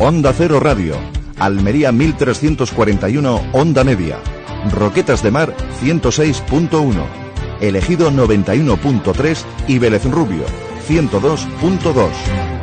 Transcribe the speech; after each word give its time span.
Onda 0.00 0.32
Cero 0.32 0.60
Radio. 0.60 0.94
Almería 1.40 1.90
1341 1.90 3.42
Onda 3.52 3.82
Media. 3.82 4.18
Roquetas 4.70 5.24
de 5.24 5.32
Mar 5.32 5.56
106.1. 5.82 6.94
Elegido 7.60 8.12
91.3 8.12 9.38
y 9.66 9.80
Vélez 9.80 10.04
Rubio 10.04 10.44
102.2. 10.88 12.57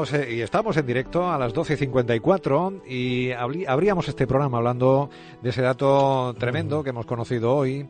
Eh, 0.00 0.36
y 0.36 0.40
estamos 0.40 0.78
en 0.78 0.86
directo 0.86 1.30
a 1.30 1.36
las 1.36 1.52
12.54 1.52 2.86
y 2.88 3.32
abríamos 3.32 4.08
este 4.08 4.26
programa 4.26 4.56
hablando 4.56 5.10
de 5.42 5.50
ese 5.50 5.60
dato 5.60 6.34
tremendo 6.38 6.82
que 6.82 6.88
hemos 6.88 7.04
conocido 7.04 7.54
hoy 7.54 7.86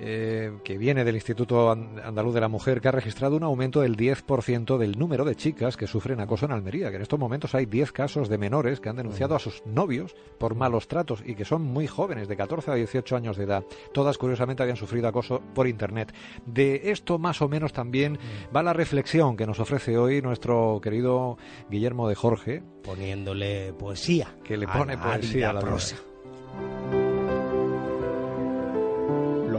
eh, 0.00 0.58
que 0.64 0.78
viene 0.78 1.04
del 1.04 1.14
Instituto 1.14 1.70
Andaluz 1.70 2.34
de 2.34 2.40
la 2.40 2.48
Mujer, 2.48 2.80
que 2.80 2.88
ha 2.88 2.92
registrado 2.92 3.36
un 3.36 3.42
aumento 3.42 3.82
del 3.82 3.96
10% 3.96 4.78
del 4.78 4.98
número 4.98 5.24
de 5.24 5.36
chicas 5.36 5.76
que 5.76 5.86
sufren 5.86 6.18
acoso 6.18 6.46
en 6.46 6.52
Almería, 6.52 6.90
que 6.90 6.96
en 6.96 7.02
estos 7.02 7.20
momentos 7.20 7.54
hay 7.54 7.66
10 7.66 7.92
casos 7.92 8.28
de 8.28 8.38
menores 8.38 8.80
que 8.80 8.88
han 8.88 8.96
denunciado 8.96 9.36
a 9.36 9.38
sus 9.38 9.64
novios 9.66 10.16
por 10.38 10.54
malos 10.54 10.88
tratos 10.88 11.22
y 11.24 11.34
que 11.34 11.44
son 11.44 11.62
muy 11.62 11.86
jóvenes, 11.86 12.26
de 12.26 12.36
14 12.36 12.70
a 12.70 12.74
18 12.74 13.16
años 13.16 13.36
de 13.36 13.44
edad. 13.44 13.64
Todas, 13.92 14.18
curiosamente, 14.18 14.62
habían 14.62 14.78
sufrido 14.78 15.08
acoso 15.08 15.42
por 15.54 15.68
Internet. 15.68 16.12
De 16.46 16.90
esto, 16.90 17.18
más 17.18 17.42
o 17.42 17.48
menos, 17.48 17.72
también 17.72 18.18
va 18.54 18.62
la 18.62 18.72
reflexión 18.72 19.36
que 19.36 19.46
nos 19.46 19.60
ofrece 19.60 19.98
hoy 19.98 20.22
nuestro 20.22 20.80
querido 20.82 21.36
Guillermo 21.70 22.08
de 22.08 22.14
Jorge. 22.14 22.62
Poniéndole 22.82 23.72
poesía. 23.72 24.36
Que 24.44 24.56
le 24.56 24.66
pone 24.66 24.98
poesía 24.98 25.50
a 25.50 25.52
la 25.52 25.60
prosa. 25.60 25.96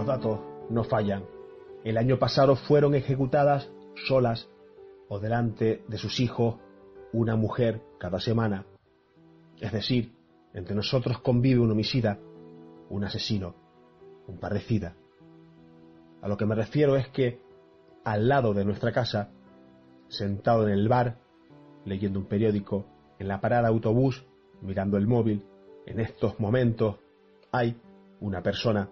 datos 0.06 0.40
no 0.70 0.84
fallan. 0.84 1.26
El 1.84 1.98
año 1.98 2.18
pasado 2.18 2.56
fueron 2.56 2.96
ejecutadas 2.96 3.72
solas 4.08 4.50
o 5.10 5.20
delante 5.20 5.84
de 5.88 5.98
sus 5.98 6.20
hijos 6.20 6.56
una 7.12 7.36
mujer 7.36 7.82
cada 8.00 8.20
semana. 8.20 8.66
Es 9.60 9.72
decir, 9.72 10.14
entre 10.54 10.76
nosotros 10.76 11.20
convive 11.20 11.60
un 11.60 11.72
homicida, 11.72 12.20
un 12.90 13.04
asesino, 13.04 13.56
un 14.28 14.40
parricida. 14.40 14.96
A 16.22 16.28
lo 16.28 16.38
que 16.38 16.46
me 16.46 16.56
refiero 16.56 16.96
es 16.96 17.08
que 17.10 17.42
al 18.04 18.28
lado 18.28 18.54
de 18.54 18.66
nuestra 18.66 18.92
casa, 18.92 19.32
sentado 20.08 20.68
en 20.68 20.74
el 20.74 20.88
bar, 20.88 21.20
leyendo 21.86 22.20
un 22.20 22.26
periódico, 22.26 22.86
en 23.20 23.28
la 23.28 23.40
parada 23.40 23.70
autobús, 23.70 24.26
mirando 24.62 24.98
el 24.98 25.08
móvil, 25.08 25.46
en 25.86 26.00
estos 26.00 26.40
momentos 26.40 26.98
hay 27.52 27.80
una 28.20 28.42
persona 28.42 28.90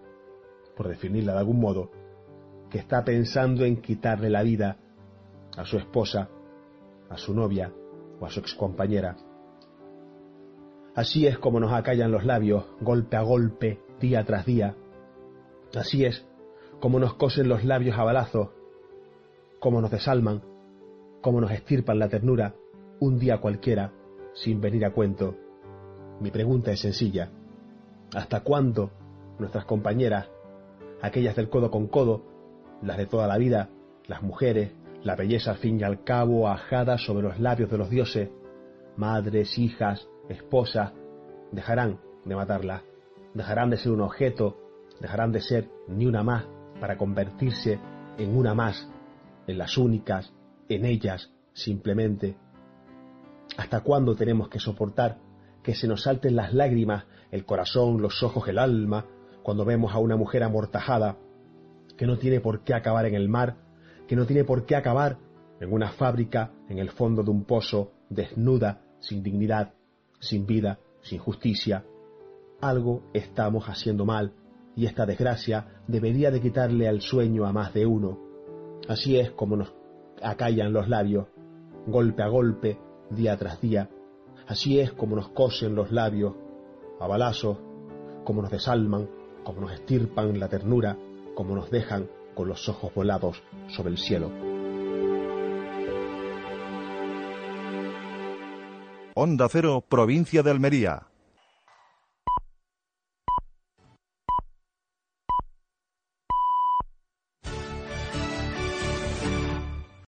por 0.76 0.88
definirla 0.88 1.32
de 1.32 1.38
algún 1.38 1.60
modo, 1.60 1.90
que 2.70 2.78
está 2.78 3.04
pensando 3.04 3.64
en 3.64 3.82
quitarle 3.82 4.30
la 4.30 4.42
vida 4.42 4.78
a 5.56 5.64
su 5.64 5.76
esposa, 5.76 6.28
a 7.10 7.16
su 7.16 7.34
novia 7.34 7.72
o 8.20 8.26
a 8.26 8.30
su 8.30 8.40
excompañera. 8.40 9.16
Así 10.94 11.26
es 11.26 11.38
como 11.38 11.60
nos 11.60 11.72
acallan 11.72 12.12
los 12.12 12.24
labios, 12.24 12.64
golpe 12.80 13.16
a 13.16 13.22
golpe, 13.22 13.80
día 14.00 14.24
tras 14.24 14.46
día. 14.46 14.76
Así 15.74 16.04
es 16.04 16.26
como 16.80 16.98
nos 16.98 17.14
cosen 17.14 17.48
los 17.48 17.64
labios 17.64 17.96
a 17.98 18.04
balazos, 18.04 18.48
como 19.60 19.80
nos 19.80 19.90
desalman, 19.90 20.42
como 21.20 21.40
nos 21.40 21.52
estirpan 21.52 21.98
la 21.98 22.08
ternura 22.08 22.54
un 23.02 23.18
día 23.18 23.38
cualquiera, 23.38 23.92
sin 24.32 24.60
venir 24.60 24.84
a 24.84 24.92
cuento. 24.92 25.34
Mi 26.20 26.30
pregunta 26.30 26.70
es 26.70 26.78
sencilla. 26.78 27.30
¿Hasta 28.14 28.42
cuándo 28.44 28.92
nuestras 29.40 29.64
compañeras 29.64 30.28
aquellas 31.00 31.34
del 31.34 31.48
codo 31.48 31.68
con 31.72 31.88
codo, 31.88 32.22
las 32.80 32.96
de 32.96 33.06
toda 33.06 33.26
la 33.26 33.38
vida, 33.38 33.70
las 34.06 34.22
mujeres, 34.22 34.70
la 35.02 35.16
belleza 35.16 35.50
al 35.50 35.56
fin 35.56 35.80
y 35.80 35.82
al 35.82 36.04
cabo 36.04 36.48
ajada 36.48 36.96
sobre 36.96 37.24
los 37.24 37.40
labios 37.40 37.72
de 37.72 37.78
los 37.78 37.90
dioses, 37.90 38.30
madres, 38.96 39.58
hijas, 39.58 40.06
esposas, 40.28 40.92
dejarán 41.50 41.98
de 42.24 42.36
matarla, 42.36 42.84
dejarán 43.34 43.70
de 43.70 43.78
ser 43.78 43.90
un 43.90 44.02
objeto, 44.02 44.58
dejarán 45.00 45.32
de 45.32 45.40
ser 45.40 45.68
ni 45.88 46.06
una 46.06 46.22
más 46.22 46.44
para 46.78 46.96
convertirse 46.96 47.80
en 48.16 48.36
una 48.36 48.54
más, 48.54 48.88
en 49.48 49.58
las 49.58 49.76
únicas, 49.76 50.32
en 50.68 50.84
ellas, 50.84 51.32
simplemente. 51.52 52.36
¿Hasta 53.56 53.80
cuándo 53.80 54.14
tenemos 54.14 54.48
que 54.48 54.58
soportar 54.58 55.18
que 55.62 55.74
se 55.74 55.86
nos 55.86 56.02
salten 56.02 56.36
las 56.36 56.52
lágrimas, 56.52 57.04
el 57.30 57.44
corazón, 57.44 58.02
los 58.02 58.22
ojos, 58.22 58.48
el 58.48 58.58
alma, 58.58 59.06
cuando 59.42 59.64
vemos 59.64 59.94
a 59.94 59.98
una 59.98 60.16
mujer 60.16 60.42
amortajada 60.42 61.16
que 61.96 62.06
no 62.06 62.18
tiene 62.18 62.40
por 62.40 62.64
qué 62.64 62.74
acabar 62.74 63.06
en 63.06 63.14
el 63.14 63.28
mar, 63.28 63.56
que 64.08 64.16
no 64.16 64.26
tiene 64.26 64.44
por 64.44 64.66
qué 64.66 64.76
acabar 64.76 65.18
en 65.60 65.72
una 65.72 65.90
fábrica, 65.90 66.52
en 66.68 66.78
el 66.78 66.90
fondo 66.90 67.22
de 67.22 67.30
un 67.30 67.44
pozo, 67.44 67.92
desnuda, 68.08 68.82
sin 69.00 69.22
dignidad, 69.22 69.74
sin 70.18 70.46
vida, 70.46 70.78
sin 71.02 71.18
justicia. 71.18 71.84
Algo 72.60 73.04
estamos 73.12 73.68
haciendo 73.68 74.04
mal 74.04 74.32
y 74.74 74.86
esta 74.86 75.06
desgracia 75.06 75.82
debería 75.86 76.30
de 76.30 76.40
quitarle 76.40 76.88
al 76.88 77.00
sueño 77.00 77.44
a 77.44 77.52
más 77.52 77.74
de 77.74 77.86
uno. 77.86 78.18
Así 78.88 79.18
es 79.18 79.30
como 79.32 79.56
nos 79.56 79.72
acallan 80.22 80.72
los 80.72 80.88
labios, 80.88 81.28
golpe 81.86 82.22
a 82.22 82.28
golpe, 82.28 82.78
día 83.10 83.36
tras 83.36 83.60
día. 83.60 83.88
Así 84.46 84.80
es 84.80 84.92
como 84.92 85.16
nos 85.16 85.28
cosen 85.28 85.74
los 85.74 85.92
labios, 85.92 86.34
a 87.00 87.06
balazos, 87.06 87.58
como 88.24 88.42
nos 88.42 88.50
desalman, 88.50 89.08
como 89.44 89.60
nos 89.60 89.72
estirpan 89.72 90.38
la 90.38 90.48
ternura, 90.48 90.96
como 91.34 91.54
nos 91.54 91.70
dejan 91.70 92.08
con 92.34 92.48
los 92.48 92.68
ojos 92.68 92.94
volados 92.94 93.42
sobre 93.68 93.90
el 93.90 93.98
cielo. 93.98 94.30
Onda 99.14 99.48
Cero, 99.50 99.84
provincia 99.86 100.42
de 100.42 100.50
Almería. 100.50 101.11